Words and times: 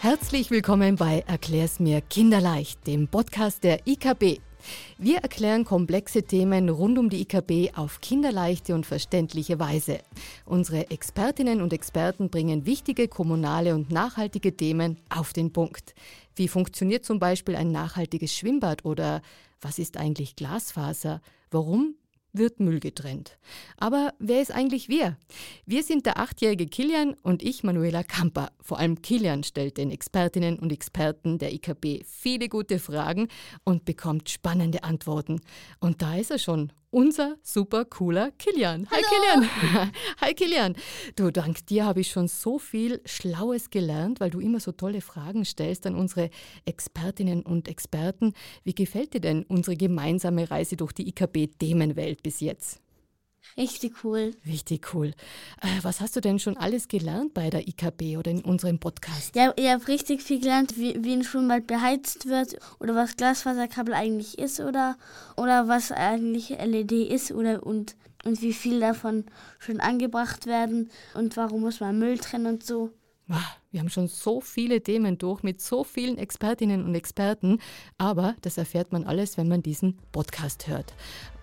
Herzlich 0.00 0.50
willkommen 0.50 0.96
bei 0.96 1.22
Erklär's 1.26 1.78
mir 1.78 2.00
kinderleicht, 2.00 2.86
dem 2.86 3.08
Podcast 3.08 3.62
der 3.62 3.86
IKB. 3.86 4.40
Wir 4.98 5.18
erklären 5.18 5.64
komplexe 5.64 6.22
Themen 6.22 6.68
rund 6.68 6.98
um 6.98 7.08
die 7.08 7.22
IKB 7.22 7.76
auf 7.76 8.00
kinderleichte 8.00 8.74
und 8.74 8.86
verständliche 8.86 9.58
Weise. 9.58 10.00
Unsere 10.44 10.90
Expertinnen 10.90 11.60
und 11.60 11.72
Experten 11.72 12.30
bringen 12.30 12.66
wichtige 12.66 13.08
kommunale 13.08 13.74
und 13.74 13.90
nachhaltige 13.90 14.56
Themen 14.56 14.98
auf 15.08 15.32
den 15.32 15.52
Punkt. 15.52 15.94
Wie 16.34 16.48
funktioniert 16.48 17.04
zum 17.04 17.18
Beispiel 17.18 17.56
ein 17.56 17.72
nachhaltiges 17.72 18.34
Schwimmbad 18.34 18.84
oder 18.84 19.22
was 19.60 19.78
ist 19.78 19.96
eigentlich 19.96 20.36
Glasfaser? 20.36 21.20
Warum 21.50 21.94
wird 22.32 22.60
Müll 22.60 22.80
getrennt. 22.80 23.38
Aber 23.76 24.14
wer 24.18 24.40
ist 24.40 24.50
eigentlich 24.50 24.88
wir? 24.88 25.16
Wir 25.66 25.82
sind 25.82 26.06
der 26.06 26.18
achtjährige 26.18 26.66
Kilian 26.66 27.14
und 27.22 27.42
ich, 27.42 27.62
Manuela 27.62 28.02
Kamper. 28.02 28.50
Vor 28.60 28.78
allem 28.78 29.02
Kilian 29.02 29.44
stellt 29.44 29.76
den 29.76 29.90
Expertinnen 29.90 30.58
und 30.58 30.72
Experten 30.72 31.38
der 31.38 31.52
IKB 31.52 32.04
viele 32.06 32.48
gute 32.48 32.78
Fragen 32.78 33.28
und 33.64 33.84
bekommt 33.84 34.30
spannende 34.30 34.84
Antworten. 34.84 35.40
Und 35.80 36.02
da 36.02 36.16
ist 36.16 36.30
er 36.30 36.38
schon, 36.38 36.72
unser 36.92 37.36
super 37.42 37.84
cooler 37.86 38.30
Kilian. 38.32 38.86
Hi 38.90 39.00
Kilian. 39.02 39.50
Hi 40.20 40.34
Kilian. 40.34 40.76
Du, 41.16 41.30
dank 41.30 41.66
dir 41.66 41.86
habe 41.86 42.00
ich 42.00 42.10
schon 42.10 42.28
so 42.28 42.58
viel 42.58 43.00
Schlaues 43.06 43.70
gelernt, 43.70 44.20
weil 44.20 44.30
du 44.30 44.40
immer 44.40 44.60
so 44.60 44.72
tolle 44.72 45.00
Fragen 45.00 45.44
stellst 45.44 45.86
an 45.86 45.94
unsere 45.94 46.30
Expertinnen 46.66 47.42
und 47.42 47.66
Experten. 47.66 48.34
Wie 48.62 48.74
gefällt 48.74 49.14
dir 49.14 49.20
denn 49.20 49.44
unsere 49.44 49.76
gemeinsame 49.76 50.50
Reise 50.50 50.76
durch 50.76 50.92
die 50.92 51.08
IKB-Themenwelt 51.08 52.22
bis 52.22 52.40
jetzt? 52.40 52.80
Richtig 53.56 54.02
cool. 54.02 54.34
Richtig 54.46 54.94
cool. 54.94 55.08
Äh, 55.60 55.82
was 55.82 56.00
hast 56.00 56.16
du 56.16 56.20
denn 56.20 56.38
schon 56.38 56.56
alles 56.56 56.88
gelernt 56.88 57.34
bei 57.34 57.50
der 57.50 57.68
IKB 57.68 58.16
oder 58.16 58.30
in 58.30 58.40
unserem 58.42 58.78
Podcast? 58.78 59.36
Ja, 59.36 59.52
ich 59.56 59.68
habe 59.68 59.86
richtig 59.88 60.22
viel 60.22 60.40
gelernt, 60.40 60.78
wie, 60.78 61.02
wie 61.04 61.12
ein 61.12 61.24
Schwimmbad 61.24 61.66
beheizt 61.66 62.26
wird 62.26 62.56
oder 62.80 62.94
was 62.94 63.16
Glasfaserkabel 63.16 63.94
eigentlich 63.94 64.38
ist 64.38 64.60
oder, 64.60 64.96
oder 65.36 65.68
was 65.68 65.92
eigentlich 65.92 66.50
LED 66.50 66.92
ist 66.92 67.32
oder 67.32 67.64
und, 67.66 67.96
und 68.24 68.40
wie 68.40 68.54
viel 68.54 68.80
davon 68.80 69.26
schon 69.58 69.80
angebracht 69.80 70.46
werden 70.46 70.90
und 71.14 71.36
warum 71.36 71.60
muss 71.60 71.80
man 71.80 71.98
Müll 71.98 72.18
trennen 72.18 72.46
und 72.46 72.64
so. 72.64 72.90
Wir 73.70 73.80
haben 73.80 73.88
schon 73.88 74.08
so 74.08 74.40
viele 74.40 74.82
Themen 74.82 75.16
durch 75.16 75.42
mit 75.42 75.60
so 75.60 75.84
vielen 75.84 76.18
Expertinnen 76.18 76.84
und 76.84 76.94
Experten, 76.94 77.58
aber 77.96 78.34
das 78.42 78.58
erfährt 78.58 78.92
man 78.92 79.04
alles, 79.04 79.38
wenn 79.38 79.48
man 79.48 79.62
diesen 79.62 79.98
Podcast 80.12 80.68
hört. 80.68 80.92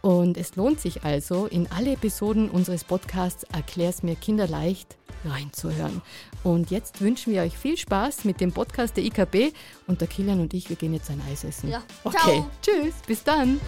Und 0.01 0.37
es 0.37 0.55
lohnt 0.55 0.79
sich 0.79 1.03
also, 1.03 1.47
in 1.47 1.67
alle 1.71 1.93
Episoden 1.93 2.49
unseres 2.49 2.83
Podcasts 2.83 3.43
Erklär's 3.51 4.03
mir 4.03 4.15
kinderleicht 4.15 4.97
reinzuhören. 5.25 6.01
Und 6.43 6.71
jetzt 6.71 7.01
wünschen 7.01 7.33
wir 7.33 7.41
euch 7.41 7.57
viel 7.57 7.77
Spaß 7.77 8.25
mit 8.25 8.39
dem 8.39 8.51
Podcast 8.51 8.95
der 8.95 9.03
IKB 9.03 9.53
und 9.87 10.01
der 10.01 10.07
Kilian 10.07 10.39
und 10.39 10.53
ich, 10.53 10.69
wir 10.69 10.77
gehen 10.77 10.93
jetzt 10.93 11.09
ein 11.09 11.21
Eis 11.29 11.43
essen. 11.43 11.69
Ja. 11.69 11.83
Okay, 12.03 12.17
Ciao. 12.17 12.51
tschüss, 12.61 12.93
bis 13.05 13.23
dann. 13.23 13.59